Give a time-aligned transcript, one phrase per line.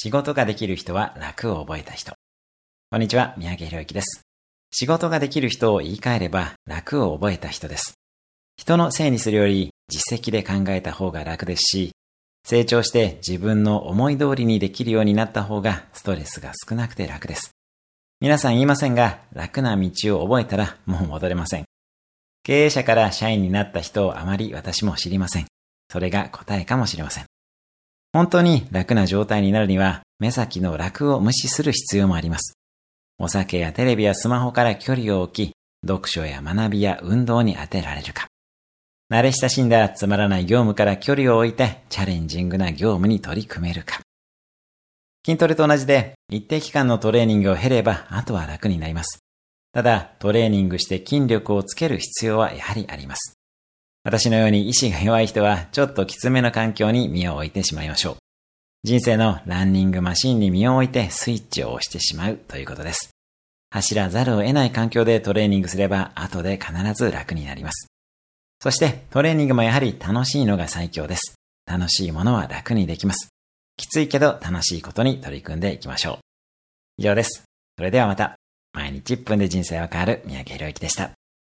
[0.00, 2.12] 仕事ができる人は楽を覚えた人。
[2.92, 4.20] こんにちは、三宅博之です。
[4.70, 7.94] 仕事ができる人を言い換えれば楽を覚えた人です。
[8.56, 11.90] 人のせいにするより実績で考えた方が楽ですし、
[12.44, 17.50] 成長して自分の思い通りにできるようになった方がストレスが少なくて楽です。
[18.20, 21.64] 皆さん言いませんが、楽な道を覚えたらもう戻れません。
[22.44, 25.46] 経営者から社員になった人をあまり私も知りません。
[25.90, 27.27] それが答えかもしれません。
[28.18, 32.58] 本当に楽な状態になるには、目先の楽を無視する必要もあります。
[33.16, 35.52] お酒やテレビやスマホから距離を置き、
[35.86, 38.26] 読書や学びや運動に当てられるか。
[39.08, 44.00] 慣れ親しんだつまらない業務から距離を置いてチャレンジングな業務に取り組めるか。
[45.24, 49.20] 筋トレと同じで一定期間のトレーニングを経ればあとは楽になります。
[49.72, 53.37] ただトレーニングして筋力をつける必要はやはりあります。
[54.04, 58.16] 私のように意志が弱い人はちょっときつめの環境に身を置いてしまいましょう。
[58.84, 63.10] 人生のランニングマシンに身を置いてスイッチを押してしまうということです。
[63.70, 67.88] 走らざるを得ない環境でトレーニングすれば後で必ず楽になります。
[68.60, 71.34] そしてトレーニングもやはり楽しいのが最強です。
[71.66, 73.28] 楽しいものは楽にできます。
[73.76, 76.18] きついけど楽しいことに取り組んでいきましょう。
[76.96, 77.44] 以上です。
[77.76, 78.36] それではまた。
[78.72, 81.17] 毎日1分で人生は変わる三宅宏之でした。